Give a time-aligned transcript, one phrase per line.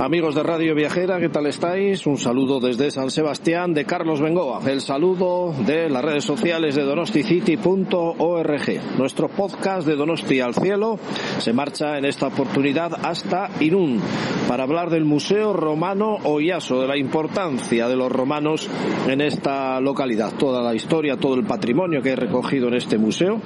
[0.00, 2.06] Amigos de Radio Viajera, ¿qué tal estáis?
[2.06, 4.60] Un saludo desde San Sebastián de Carlos Bengoa.
[4.64, 8.96] El saludo de las redes sociales de donosticity.org.
[8.96, 11.00] Nuestro podcast de Donosti al Cielo
[11.38, 14.00] se marcha en esta oportunidad hasta Irún
[14.46, 18.70] para hablar del Museo Romano Oyaso, de la importancia de los romanos
[19.08, 20.32] en esta localidad.
[20.38, 23.40] Toda la historia, todo el patrimonio que he recogido en este museo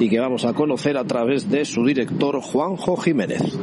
[0.00, 3.56] y que vamos a conocer a través de su director Juanjo Jiménez.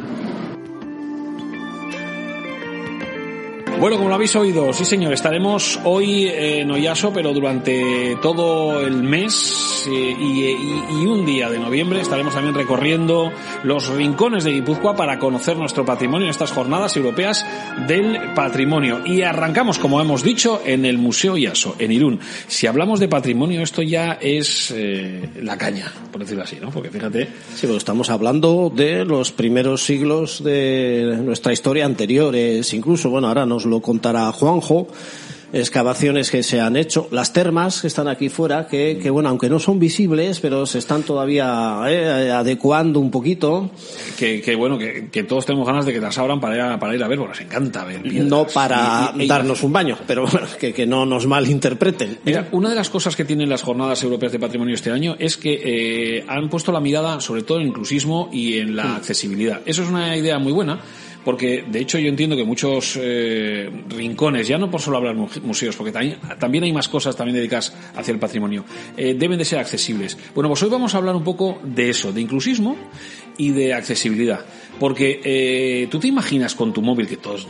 [3.79, 9.03] Bueno, como lo habéis oído, sí señor, estaremos hoy en Oyaso, pero durante todo el
[9.03, 13.31] mes eh, y, un día de noviembre estaremos también recorriendo
[13.63, 17.45] los rincones de Guipúzcoa para conocer nuestro patrimonio en estas jornadas europeas
[17.87, 18.99] del patrimonio.
[19.05, 22.19] Y arrancamos, como hemos dicho, en el Museo Oyaso, en Irún.
[22.47, 26.69] Si hablamos de patrimonio, esto ya es eh, la caña, por decirlo así, ¿no?
[26.69, 27.29] Porque fíjate.
[27.55, 33.45] Sí, pero estamos hablando de los primeros siglos de nuestra historia anteriores, incluso, bueno, ahora
[33.45, 34.87] nos lo contará Juanjo,
[35.53, 39.49] excavaciones que se han hecho, las termas que están aquí fuera, que, que bueno, aunque
[39.49, 43.71] no son visibles, pero se están todavía eh, adecuando un poquito.
[44.17, 46.79] Que, que bueno, que, que, todos tenemos ganas de que las abran para ir a,
[46.79, 48.05] para ir a ver, porque nos encanta ver.
[48.23, 52.19] No para darnos un baño, pero bueno, que, que no nos malinterpreten.
[52.25, 55.37] Mira, una de las cosas que tienen las jornadas europeas de patrimonio este año es
[55.37, 58.95] que eh, han puesto la mirada sobre todo en el inclusismo y en la mm.
[58.95, 59.61] accesibilidad.
[59.65, 60.79] Eso es una idea muy buena
[61.29, 65.75] porque de hecho yo entiendo que muchos eh, rincones, ya no por solo hablar museos,
[65.75, 68.65] porque también, también hay más cosas también dedicadas hacia el patrimonio,
[68.97, 70.17] eh, deben de ser accesibles.
[70.33, 72.75] Bueno, pues hoy vamos a hablar un poco de eso, de inclusismo
[73.37, 74.43] y de accesibilidad.
[74.79, 77.47] Porque eh, tú te imaginas con tu móvil, que todos,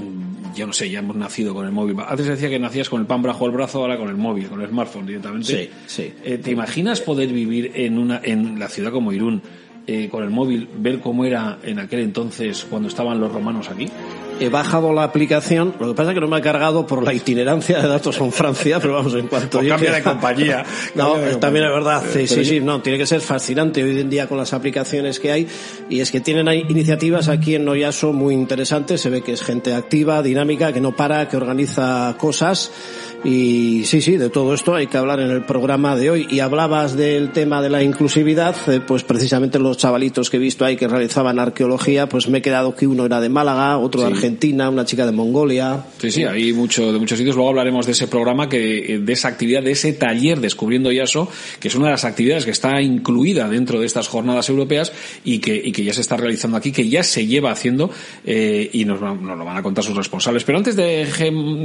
[0.53, 1.95] yo no sé, ya hemos nacido con el móvil.
[2.05, 4.59] Antes decía que nacías con el pan bajo el brazo, ahora con el móvil, con
[4.59, 5.47] el smartphone directamente.
[5.47, 6.37] Sí, sí.
[6.43, 9.41] ¿Te imaginas poder vivir en, una, en la ciudad como Irún?
[9.91, 13.87] Eh, con el móvil ver cómo era en aquel entonces cuando estaban los romanos aquí?
[14.39, 17.11] He bajado la aplicación, lo que pasa es que no me ha cargado por la
[17.11, 19.59] itinerancia de datos en Francia, pero vamos, en cuanto...
[19.67, 20.63] cambia de compañía.
[20.95, 24.27] no, también es verdad, sí, sí, sí, no, tiene que ser fascinante hoy en día
[24.27, 25.47] con las aplicaciones que hay,
[25.89, 29.41] y es que tienen ahí iniciativas aquí en Noyaso muy interesantes, se ve que es
[29.41, 32.71] gente activa, dinámica, que no para, que organiza cosas,
[33.23, 36.27] y sí, sí, de todo esto hay que hablar en el programa de hoy.
[36.29, 40.63] Y hablabas del tema de la inclusividad, eh, pues precisamente los chavalitos que he visto
[40.63, 44.07] ahí que realizaban arqueología, pues me he quedado que uno era de Málaga, otro de
[44.07, 45.85] Argentina, una chica de Mongolia.
[45.97, 47.35] Sí, sí, hay mucho, de muchos sitios.
[47.35, 51.29] Luego hablaremos de ese programa, que, de esa actividad, de ese taller Descubriendo Yaso,
[51.59, 54.93] que es una de las actividades que está incluida dentro de estas jornadas europeas
[55.25, 57.91] y que, y que ya se está realizando aquí, que ya se lleva haciendo
[58.25, 60.45] eh, y nos, nos, lo van a contar sus responsables.
[60.45, 61.05] Pero antes de,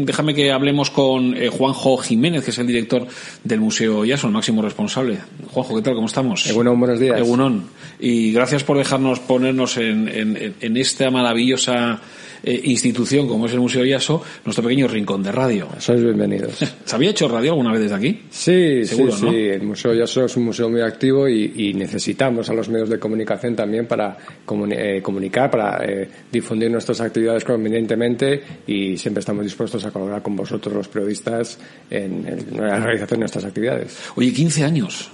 [0.04, 3.06] déjame que hablemos con eh, Juanjo Jiménez, que es el director
[3.42, 5.18] del Museo Yaso, el máximo responsable.
[5.50, 5.94] Juanjo, ¿qué tal?
[5.94, 6.50] ¿Cómo estamos?
[6.54, 7.18] Bueno, buenos días.
[7.18, 7.64] Egunon.
[7.98, 12.00] Y gracias por dejarnos ponernos en, en, en esta maravillosa
[12.44, 15.68] eh, institución como es el Museo Yaso, nuestro pequeño rincón de radio.
[15.78, 16.58] Sois bienvenidos.
[16.84, 18.22] ¿Se había hecho radio alguna vez desde aquí?
[18.30, 19.36] Sí, Seguro, sí, sí.
[19.48, 22.98] El Museo Yaso es un museo muy activo y, y necesitamos a los medios de
[22.98, 29.44] comunicación también para comuni eh, comunicar, para eh, difundir nuestras actividades convenientemente y siempre estamos
[29.44, 31.58] dispuestos a colaborar con vosotros los periodistas
[31.90, 33.96] en, en la realización de nuestras actividades.
[34.16, 35.10] Oye, 15 años.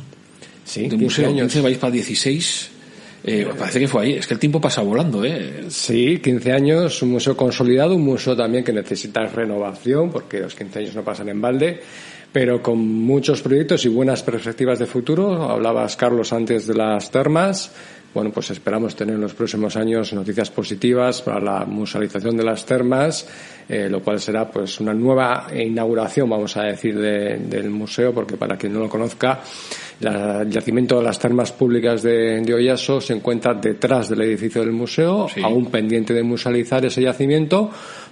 [0.65, 1.53] Sí, de 15 museo, años.
[1.53, 2.71] 15 vais para 16.
[3.23, 4.13] Eh, parece que fue ahí.
[4.15, 5.65] Es que el tiempo pasa volando, ¿eh?
[5.69, 10.79] Sí, 15 años, un museo consolidado, un museo también que necesita renovación, porque los 15
[10.79, 11.81] años no pasan en balde,
[12.33, 15.51] pero con muchos proyectos y buenas perspectivas de futuro.
[15.51, 17.73] Hablabas, Carlos, antes de las termas.
[18.13, 22.67] Bueno, pues esperamos tener en los próximos años noticias positivas para la musealización de las
[22.67, 23.27] termas,
[23.69, 28.37] eh, lo cual será pues una nueva inauguración, vamos a decir, de, del museo, porque
[28.37, 29.41] para quien no lo conozca,
[30.01, 34.61] la, el yacimiento de las termas públicas de, de, Oyaso se encuentra detrás del edificio
[34.63, 35.41] del museo, Sí.
[35.45, 37.71] aún pendiente de musealizar ese yacimiento,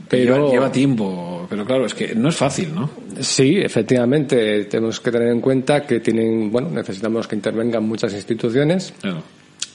[0.09, 2.89] pero Lleva, lleva tiempo, pero claro, es que no es fácil, ¿no?
[3.21, 8.93] Sí, efectivamente, tenemos que tener en cuenta que tienen, bueno, necesitamos que intervengan muchas instituciones
[9.01, 9.23] Claro.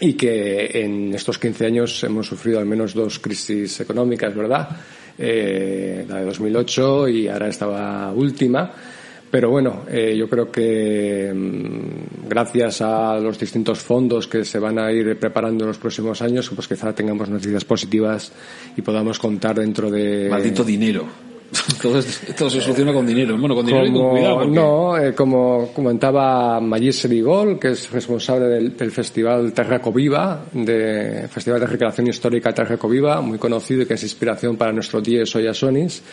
[0.04, 4.68] Y que en estos 15 años hemos sufrido al menos dos crisis económicas, ¿verdad?
[5.18, 8.70] Eh, la de 2008 y ahora esta última.
[9.32, 14.78] Pero bueno, eh, yo creo que mm, gracias a los distintos fondos que se van
[14.78, 18.34] a ir preparando en los próximos años, pues quizá tengamos noticias positivas
[18.76, 20.28] y podamos contar dentro de...
[20.30, 21.33] Maldito dinero.
[21.82, 23.38] Todo, se soluciona con dinero.
[23.38, 24.46] Bueno, con dinero y con cuidado.
[24.46, 31.60] No, eh, como comentaba Magis Rigol, que es responsable del, Festival Terraco Viva, de Festival
[31.60, 36.04] de Recreación Histórica Terraco Viva, muy conocido y que es inspiración para nuestro 10 Oyasonis.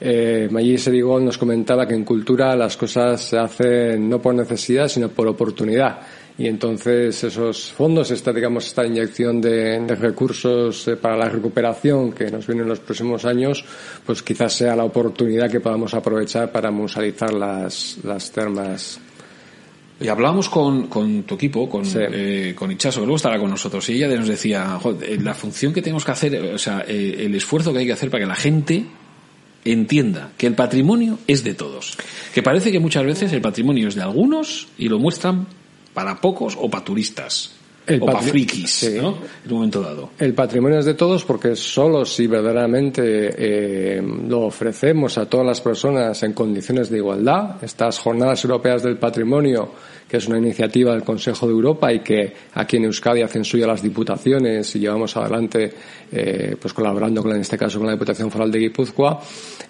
[0.00, 4.88] Eh, Magis Rigol nos comentaba que en cultura las cosas se hacen no por necesidad,
[4.88, 5.98] sino por oportunidad
[6.38, 12.30] y entonces esos fondos, esta, digamos, esta inyección de, recursos eh, para la recuperación que
[12.30, 13.64] nos viene en los próximos años,
[14.06, 19.00] pues quizás sea la oportunidad que podamos aprovechar para musealizar las, las termas.
[20.00, 23.88] Y hablábamos con, con tu equipo, con, eh, con Ichazo, que luego estará con nosotros,
[23.88, 27.72] y ella nos decía, eh, la función que tenemos que hacer, o sea, el esfuerzo
[27.72, 28.86] que hay que hacer para que la gente
[29.64, 31.98] entienda que el patrimonio es de todos.
[32.32, 35.48] Que parece que muchas veces el patrimonio es de algunos y lo muestran
[35.98, 37.50] para pocos o para turistas.
[38.00, 39.18] o para frikis, ¿no?
[39.44, 40.10] En un momento dado.
[40.20, 45.60] El patrimonio es de todos porque solo si verdaderamente eh, lo ofrecemos a todas las
[45.60, 49.72] personas en condiciones de igualdad, estas jornadas europeas del patrimonio
[50.08, 53.66] que es una iniciativa del Consejo de Europa y que aquí en Euskadi hacen suya
[53.66, 55.72] las diputaciones y llevamos adelante,
[56.10, 59.20] eh, pues colaborando con, en este caso con la Diputación Foral de Guipúzcoa.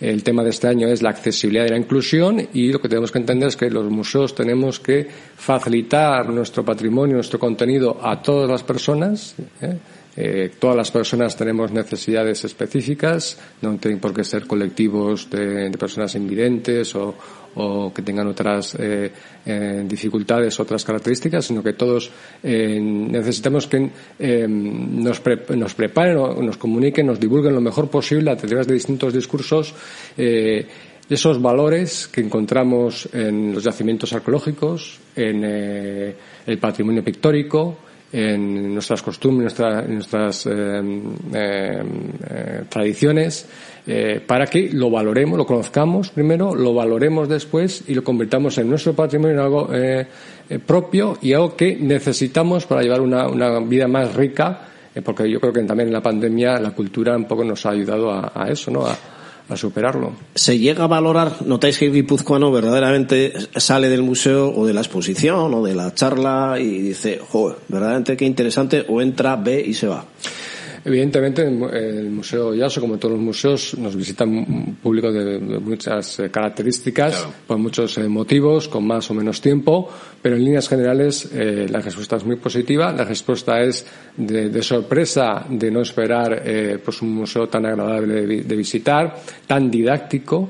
[0.00, 3.10] El tema de este año es la accesibilidad y la inclusión y lo que tenemos
[3.10, 8.48] que entender es que los museos tenemos que facilitar nuestro patrimonio, nuestro contenido a todas
[8.48, 9.34] las personas.
[9.60, 9.76] ¿eh?
[10.20, 16.12] Eh, todas las personas tenemos necesidades específicas, no tienen por qué ser colectivos de, personas
[16.16, 17.14] invidentes o,
[17.94, 19.12] que tengan otras eh,
[19.46, 22.10] eh, dificultades, otras características, sino que todos
[22.42, 23.90] necesitamos que
[24.48, 29.12] nos, nos, preparen o nos comuniquen, nos divulguen lo mejor posible a través de distintos
[29.12, 29.72] discursos
[30.16, 37.78] esos valores que encontramos en los yacimientos arqueológicos, en el patrimonio pictórico,
[38.12, 40.50] en nuestras costumbres, en nuestras eh,
[41.34, 41.82] eh,
[42.30, 43.46] eh, tradiciones,
[44.26, 48.92] para que lo valoremos, lo conozcamos primero, lo valoremos después y lo convirtamos en nuestro
[48.92, 49.70] patrimonio en algo
[50.66, 54.60] propio y algo que necesitamos para llevar una, una vida más rica,
[55.02, 58.12] porque yo creo que también en la pandemia la cultura un poco nos ha ayudado
[58.12, 58.86] a, a eso, ¿no?
[58.86, 58.94] A,
[59.48, 60.12] a superarlo.
[60.34, 64.80] ¿Se llega a valorar, notáis que el guipuzcoano verdaderamente sale del museo o de la
[64.80, 69.74] exposición o de la charla y dice, joder, verdaderamente qué interesante, o entra, ve y
[69.74, 70.04] se va?
[70.88, 76.30] Evidentemente, el Museo Yaso, como todos los museos, nos visita un público de, muchas eh,
[76.30, 79.86] características, por muchos eh, motivos, con más o menos tiempo,
[80.22, 82.90] pero en líneas generales eh, la respuesta es muy positiva.
[82.90, 83.84] La respuesta es
[84.16, 86.42] de, sorpresa, de no esperar
[86.82, 89.14] pues un museo tan agradable de, visitar,
[89.46, 90.48] tan didáctico,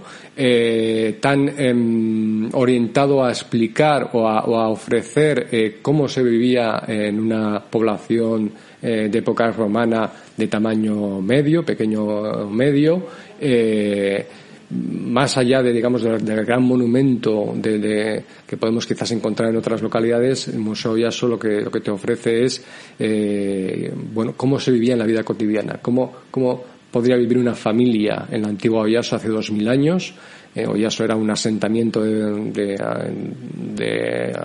[1.20, 8.52] tan em, orientado a explicar o a ofrecer cómo se vivía en una población
[8.82, 13.06] eh, de época romana de tamaño medio, pequeño medio,
[13.40, 14.26] eh,
[14.70, 20.48] más allá de digamos del, gran monumento de, que podemos quizás encontrar en otras localidades,
[20.48, 22.62] el Museo Yaso lo que, lo que te ofrece es
[22.98, 28.26] eh, bueno cómo se vivía en la vida cotidiana, cómo, cómo podría vivir una familia
[28.30, 30.14] en la antigua Oyaso hace dos mil años,
[30.62, 32.76] eh, Oyaso era un asentamiento de,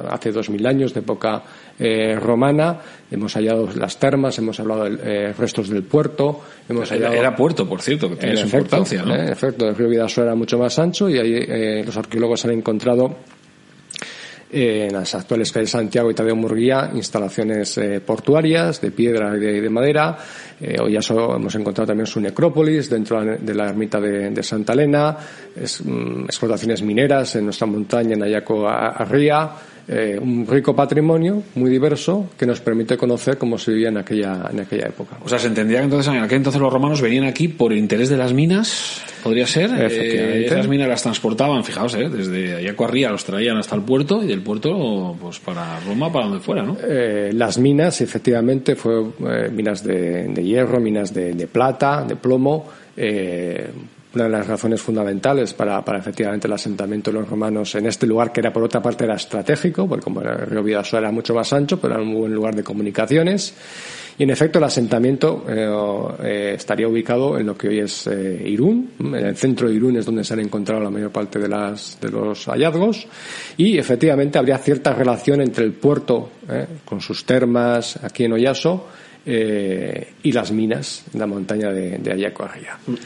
[0.09, 1.43] hace dos mil años, de época
[1.79, 2.79] eh, romana.
[3.09, 6.41] Hemos hallado las termas, hemos hablado de eh, restos del puerto.
[6.67, 9.15] Hemos era, puerto, por cierto, que tiene su importancia, ¿no?
[9.15, 13.17] En efecto, el río Vidaso era mucho más ancho y ahí los arqueólogos han encontrado
[14.53, 20.17] en las actuales calles Santiago y Tadeo Murguía instalaciones portuarias de piedra y de, madera.
[20.79, 25.17] hoy ya hemos encontrado también su necrópolis dentro de la ermita de, Santa Elena,
[25.83, 29.51] mm, explotaciones mineras en nuestra montaña en Ayaco Arría
[29.85, 34.49] eh, un rico patrimonio muy diverso que nos permite conocer cómo se vivía en aquella,
[34.49, 35.17] en aquella época.
[35.25, 38.07] O sea, se entendía que entonces, en aquel entonces los romanos venían aquí por interés
[38.07, 39.71] de las minas, podría ser.
[39.71, 44.21] Eh, esas minas las transportaban, fijaos, eh, desde allá Arriba los traían hasta el puerto
[44.21, 46.77] y del puerto pues para Roma, para donde fuera, ¿no?
[46.83, 49.05] Eh, las minas, efectivamente, fue
[49.51, 52.65] minas de, hierro, minas de, de plata, de plomo.
[54.13, 57.87] Eh, una de las razones fundamentales para, para, efectivamente el asentamiento de los romanos en
[57.87, 61.11] este lugar, que era por otra parte era estratégico, porque como el río Vidasoa era
[61.11, 63.53] mucho más ancho, pero era un buen lugar de comunicaciones.
[64.17, 65.67] Y en efecto el asentamiento eh,
[66.23, 69.97] eh, estaría ubicado en lo que hoy es eh, Irún, en el centro de Irún
[69.97, 73.07] es donde se han encontrado la mayor parte de, las, de los hallazgos,
[73.57, 76.29] y efectivamente habría cierta relación entre el puerto,
[76.85, 78.85] con sus termas aquí en Oyaso,
[79.25, 82.33] eh, y las minas en la montaña de, de.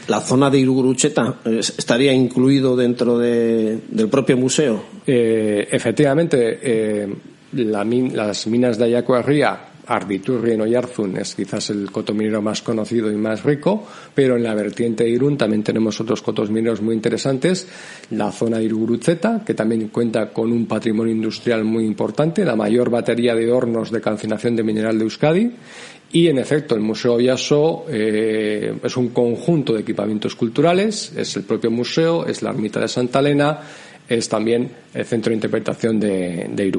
[0.08, 4.82] ¿La zona de Irugurucheta eh, estaría incluido dentro de, del propio museo?
[5.06, 7.08] Eh, efectivamente, eh,
[7.52, 12.60] la min- las minas de Ayacuarría, Arbiturri en Oyarzún es quizás el coto minero más
[12.60, 16.82] conocido y más rico, pero en la vertiente de Irún también tenemos otros cotos mineros
[16.82, 17.66] muy interesantes.
[18.10, 22.90] La zona de Irugurucheta, que también cuenta con un patrimonio industrial muy importante, la mayor
[22.90, 25.52] batería de hornos de calcinación de mineral de Euskadi.
[26.10, 31.42] Y en efecto, el Museo Oyaso eh, es un conjunto de equipamientos culturales, es el
[31.42, 33.60] propio museo, es la ermita de Santa Elena,
[34.08, 36.72] es también el centro de interpretación de, de.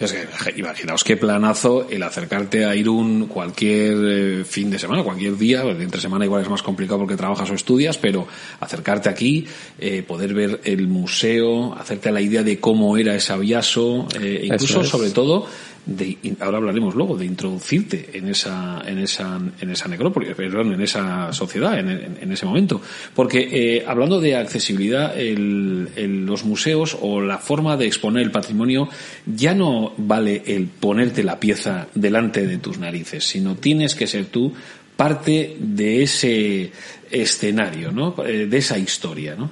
[0.00, 0.26] Es que
[0.56, 3.96] imaginaos qué planazo el acercarte a Irún cualquier
[4.40, 7.50] eh, fin de semana, cualquier día, de entre semana igual es más complicado porque trabajas
[7.50, 8.26] o estudias, pero
[8.60, 9.46] acercarte aquí,
[9.78, 14.80] eh, poder ver el museo, hacerte la idea de cómo era ese aviaso, eh, incluso
[14.80, 14.88] es.
[14.88, 15.46] sobre todo
[15.88, 20.82] de, ahora hablaremos luego de introducirte en esa en esa en esa necrópolis, perdón, en
[20.82, 22.80] esa sociedad, en, en- en ese momento,
[23.14, 28.30] porque eh, hablando de accesibilidad, el- el- los museos o la forma de exponer el
[28.30, 28.88] patrimonio
[29.26, 34.26] ya no vale el ponerte la pieza delante de tus narices, sino tienes que ser
[34.26, 34.52] tú
[34.96, 36.70] parte de ese
[37.10, 38.14] escenario, ¿no?
[38.26, 39.50] Eh, De esa historia, ¿no?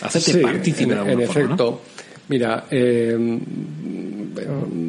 [0.00, 1.46] Hacerte Sí, partícipe de alguna en forma, ¿no?
[1.54, 1.82] efecto.
[2.28, 3.16] Mira, eh,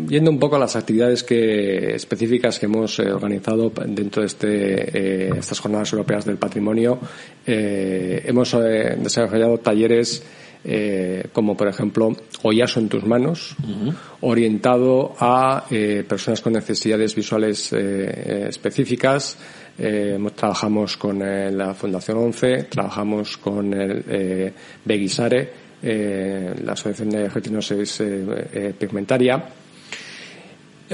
[0.08, 4.48] yendo un poco a las actividades que, específicas que hemos eh, organizado dentro de este,
[4.48, 7.00] eh, estas jornadas europeas del patrimonio,
[7.46, 10.24] eh, hemos desarrollado talleres
[11.32, 13.56] como por ejemplo Oyaso en tus manos,
[14.20, 15.64] orientado a
[16.10, 19.38] personas con necesidades visuales específicas.
[20.36, 28.48] Trabajamos con la Fundación 11, trabajamos con el Beguisare, eh, la Asociación de Retinosis eh,
[28.52, 29.44] eh, Pigmentaria,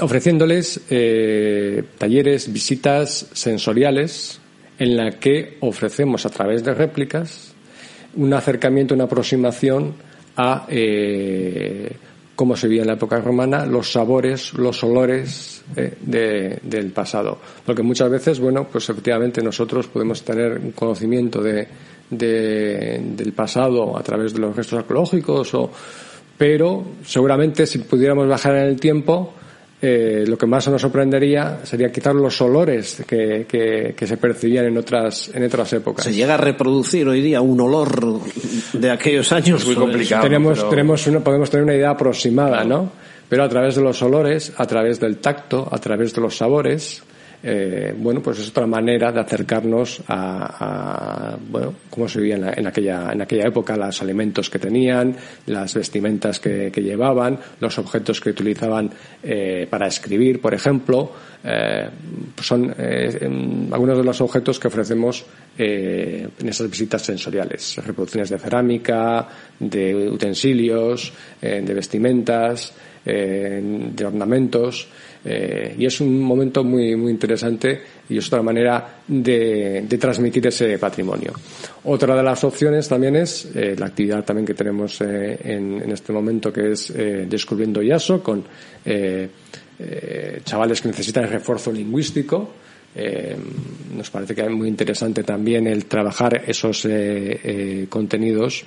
[0.00, 4.40] ofreciéndoles eh, talleres, visitas sensoriales
[4.78, 7.52] en la que ofrecemos a través de réplicas
[8.16, 9.94] un acercamiento, una aproximación
[10.36, 11.92] a eh,
[12.36, 17.38] cómo se vivía en la época romana, los sabores, los olores eh, de- del pasado.
[17.64, 21.66] Porque muchas veces, bueno, pues efectivamente nosotros podemos tener un conocimiento de,
[22.10, 25.52] de- del pasado a través de los restos arqueológicos,
[26.36, 29.32] pero seguramente si pudiéramos bajar en el tiempo,
[29.86, 34.64] eh, lo que más nos sorprendería sería quitar los olores que, que- que se percibían
[34.64, 36.04] en otras, en otras épocas.
[36.06, 38.20] ¿Se llega a reproducir hoy día un olor
[38.72, 39.60] de aquellos años?
[39.60, 40.22] Es muy complicado.
[40.22, 42.90] tenemos, pero- tenemos una, podemos tener una idea aproximada, ¿no?
[43.28, 47.02] Pero a través de los olores, a través del tacto, a través de los sabores,
[47.46, 52.58] eh, bueno, pues es otra manera de acercarnos a, a, bueno, cómo se vivía en,
[52.60, 55.14] en aquella, en aquella época, los alimentos que tenían,
[55.46, 58.90] las vestimentas que, llevaban, los objetos que utilizaban
[59.22, 61.12] eh, para escribir, por ejemplo,
[61.46, 61.90] eh,
[62.40, 63.18] son eh,
[63.70, 65.26] algunos de los objetos que ofrecemos
[65.58, 72.72] eh, en esas visitas sensoriales, reproducciones de cerámica, de utensilios, de vestimentas,
[73.04, 74.88] de ornamentos,
[75.24, 77.80] eh, y es un momento muy, muy interesante
[78.10, 81.32] y es otra manera de, de transmitir ese patrimonio.
[81.84, 85.90] Otra de las opciones también es eh, la actividad también que tenemos eh, en, en
[85.90, 88.44] este momento que es Descubriendo Yaso con
[90.44, 92.52] chavales que necesitan refuerzo lingüístico.
[93.96, 96.86] Nos parece que es muy interesante también el trabajar esos
[97.88, 98.64] contenidos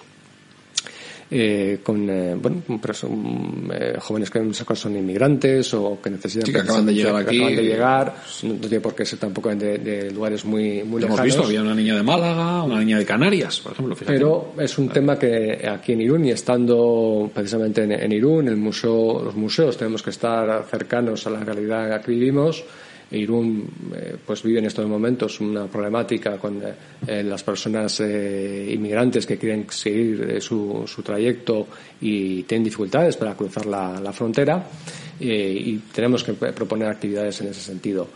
[1.30, 6.46] eh, con eh, bueno perso- mm, eh, jóvenes que en son inmigrantes o que necesitan
[6.46, 7.38] Sí, que acaban de llegar que aquí.
[7.38, 11.08] acaban de llegar no tiene por qué ser tampoco de, de lugares muy muy Lo
[11.08, 13.96] hemos lejanos visto, había una niña de Málaga, una niña de Canarias, por ejemplo.
[13.96, 14.14] Fíjate.
[14.18, 18.58] pero es un tema que aquí en Irún y estando precisamente en, en Irún, el
[18.58, 22.64] museo, los museos tenemos que estar cercanos a la realidad que vivimos.
[23.12, 26.74] Irún eh, pues vive en estos momentos una problemática con eh,
[27.08, 31.68] eh, las personas inmigrantes que quieren seguir su, su trayecto
[32.02, 34.64] y tienen dificultades para cruzar la, la frontera
[35.20, 38.08] y tenemos que proponer actividades en ese sentido.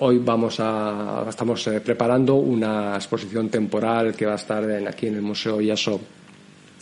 [0.00, 5.22] Hoy vamos a, estamos preparando una exposición temporal que va a estar aquí en el
[5.22, 6.00] Museo Yaso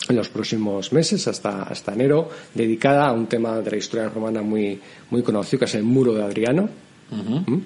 [0.09, 4.41] en los próximos meses, hasta, hasta enero, dedicada a un tema de la historia romana
[4.41, 6.69] muy, muy conocido, que es el Muro de Adriano.
[7.11, 7.57] ¿Mm?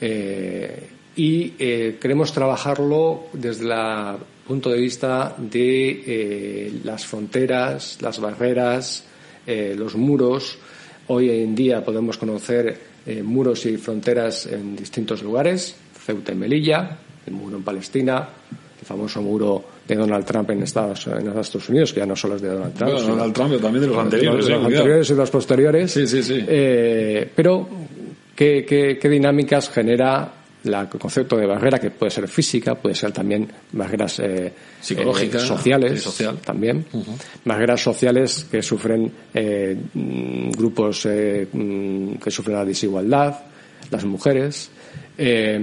[0.00, 4.16] Eh, y eh, queremos trabajarlo desde el
[4.46, 9.04] punto de vista de eh, las fronteras, las barreras,
[9.46, 10.58] los muros.
[11.06, 12.80] Hoy en día podemos conocer
[13.22, 18.28] muros y fronteras en distintos lugares, Ceuta y Melilla, el muro en Palestina,
[18.86, 22.36] el famoso muro de Donald Trump en Estados, en Estados Unidos, que ya no solo
[22.36, 24.48] es de Donald Trump, Bueno, Donald Trump, pero también de los de anteriores.
[24.48, 25.92] los anteriores y los posteriores.
[25.92, 26.44] Sí, sí, sí.
[26.46, 27.68] Eh, pero
[28.36, 30.30] ¿Qué, qué, qué dinámicas genera
[30.62, 35.46] el concepto de barrera que puede ser física, puede ser también barreras eh, psicológicas, eh,
[35.46, 36.38] sociales, social.
[36.44, 36.84] también,
[37.44, 43.40] barreras sociales que sufren eh, mm, grupos mm, que sufren la desigualdad,
[43.90, 44.70] las mujeres.
[45.18, 45.58] Eh,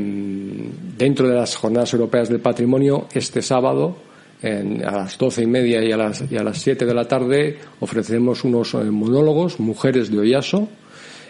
[0.98, 3.98] dentro de las jornadas europeas del patrimonio, este sábado,
[4.44, 8.74] en, a las doce y media y a las, siete de la tarde, ofreceremos unos
[8.74, 10.68] eh, monólogos, Mujeres de Oyaso,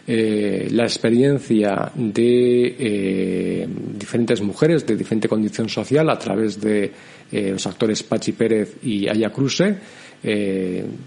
[0.05, 6.91] eh, la experiencia de eh, diferentes mujeres de diferente condición social a través de
[7.31, 9.75] los actores Pachi Pérez y Aya Cruse,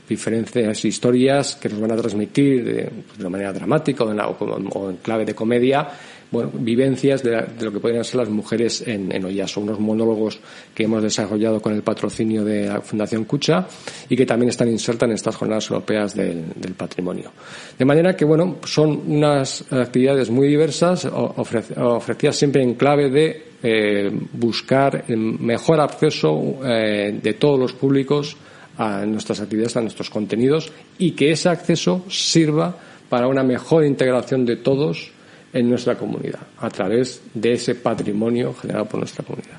[0.08, 4.96] diferentes historias que nos van a transmitir de, pues, de una manera dramática o en
[4.96, 5.88] clave de comedia,
[6.30, 9.78] bueno, vivencias de, la- de lo que podrían ser las mujeres en, en Oyaso, unos
[9.80, 10.38] monólogos
[10.74, 13.66] que hemos desarrollado con el patrocinio de la Fundación Cucha
[14.08, 16.44] y que también están insertas en estas jornadas europeas del,
[16.76, 17.30] patrimonio.
[17.78, 23.42] De manera que, bueno, son unas actividades muy diversas, ofrec- ofrecidas siempre en clave de
[23.62, 28.36] eh, buscar el mejor acceso eh, de todos los públicos
[28.78, 32.76] a nuestras actividades, a nuestros contenidos y que ese acceso sirva
[33.08, 35.12] para una mejor integración de todos
[35.56, 39.58] en nuestra comunidad a través de ese patrimonio generado por nuestra comunidad.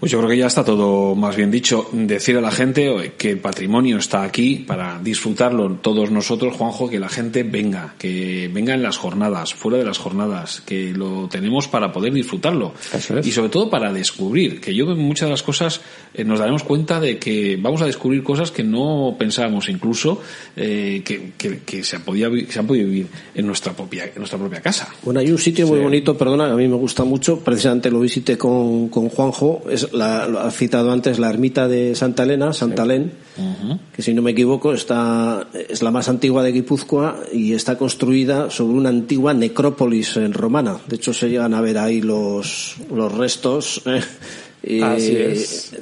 [0.00, 1.88] Pues yo creo que ya está todo más bien dicho.
[1.92, 6.98] Decir a la gente que el patrimonio está aquí para disfrutarlo todos nosotros, Juanjo, que
[7.00, 11.68] la gente venga, que venga en las jornadas, fuera de las jornadas, que lo tenemos
[11.68, 12.74] para poder disfrutarlo.
[12.92, 13.10] Es.
[13.26, 15.80] Y sobre todo para descubrir, que yo en muchas de las cosas
[16.12, 20.20] eh, nos daremos cuenta de que vamos a descubrir cosas que no pensábamos incluso
[20.56, 24.38] eh, que, que- que se, podía, se han podido vivir en nuestra propia, en nuestra
[24.38, 24.86] propia casa.
[25.02, 28.36] Bueno, hay un sitio muy bonito, perdona, a mí me gusta mucho, precisamente lo visité
[28.36, 32.82] con, con Juanjo, es la, lo ha citado antes la ermita de Santa Elena, Santa
[32.84, 33.12] Elén,
[33.94, 38.50] que si no me equivoco está, es la más antigua de Guipúzcoa y está construida
[38.50, 40.78] sobre una antigua necrópolis romana.
[40.86, 43.82] De hecho, se llegan a ver ahí los, los restos.
[43.86, 44.00] eh,
[44.66, 45.72] y- Así es.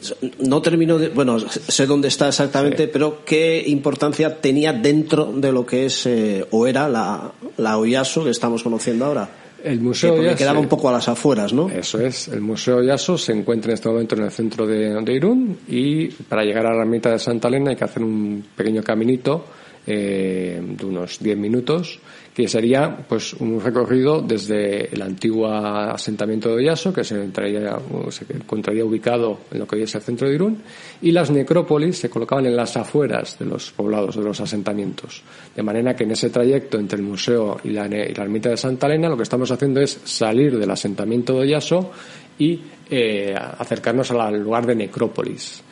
[0.40, 5.64] No termino de, bueno, sé dónde está exactamente, pero qué importancia tenía dentro de lo
[5.64, 9.28] que es eh, o era la, la Oyaso que estamos conociendo ahora.
[9.64, 11.68] El Que Museo porque Yaso- quedaba un poco a las afueras, ¿no?
[11.70, 15.12] Eso es, el Museo Yaso se encuentra en este momento en el centro de, de
[15.12, 18.82] Irún y para llegar a la ermita de Santa Elena hay que hacer un pequeño
[18.82, 19.44] caminito
[19.86, 21.98] eh, de unos 10 minutos
[22.34, 27.78] que sería pues un recorrido desde el antiguo asentamiento de Yaso que se encontraría,
[28.10, 30.62] se encontraría ubicado en lo que hoy es el centro de Irún
[31.02, 35.22] y las necrópolis se colocaban en las afueras de los poblados, de los asentamientos.
[35.54, 38.56] De manera que en ese trayecto entre el museo y la, y la ermita de
[38.56, 41.90] Santa Elena lo que estamos haciendo es salir del asentamiento de Yaso
[42.38, 45.62] y eh, acercarnos al lugar de necrópolis.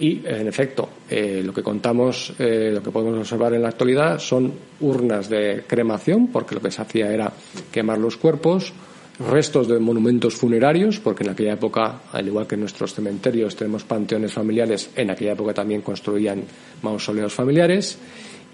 [0.00, 4.18] Y, en efecto, eh, lo que contamos, eh, lo que podemos observar en la actualidad
[4.20, 7.32] son urnas de cremación, porque lo que se hacía era
[7.72, 8.72] quemar los cuerpos,
[9.18, 13.82] restos de monumentos funerarios, porque en aquella época, al igual que en nuestros cementerios tenemos
[13.82, 16.44] panteones familiares, en aquella época también construían
[16.82, 17.98] mausoleos familiares,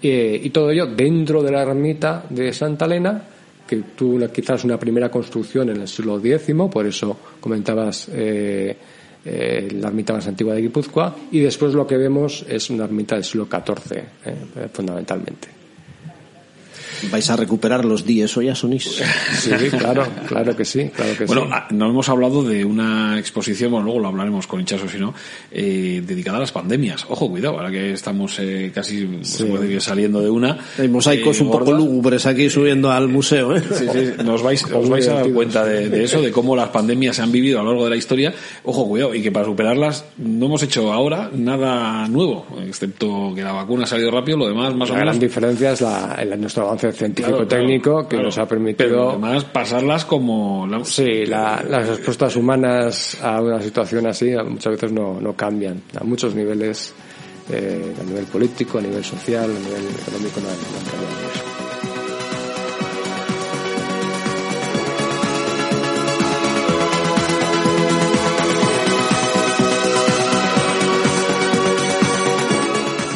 [0.01, 3.23] eh, y todo ello dentro de la ermita de Santa Elena,
[3.67, 8.75] que tuvo quizás una primera construcción en el siglo X, por eso comentabas eh,
[9.25, 13.15] eh, la ermita más antigua de Guipúzcoa, y después lo que vemos es una ermita
[13.15, 15.54] del siglo XIV, eh, fundamentalmente.
[17.11, 19.01] Vais a recuperar los días Oyasonís.
[19.39, 21.49] Sí, claro, claro que sí, claro que Bueno, sí.
[21.51, 25.13] ah, no hemos hablado de una exposición, bueno, luego lo hablaremos con Hinchazo, si no,
[25.51, 27.05] eh, dedicada a las pandemias.
[27.09, 30.57] Ojo, cuidado, ahora que estamos eh, casi ir saliendo de una.
[30.77, 33.61] Hay mosaicos eh, un poco lúgubres aquí subiendo al museo, ¿eh?
[33.73, 36.69] Sí, sí, nos vais, os vais a dar cuenta de, de eso, de cómo las
[36.69, 38.33] pandemias se han vivido a lo largo de la historia.
[38.63, 43.51] Ojo, cuidado, y que para superarlas no hemos hecho ahora nada nuevo, excepto que la
[43.51, 46.39] vacuna ha salido rápido, lo demás más La o menos gran diferencia es la, el-
[46.39, 50.65] nuestro avance científico-técnico Claro, que claro, nos ha Pero permitido además pasarlas como...
[50.67, 55.81] la- Sí, la- las respuestas humanas a una situación así muchas veces no, no cambian.
[55.99, 56.93] A muchos niveles,
[57.51, 61.44] eh, a nivel político, a nivel social, a nivel económico, no, no han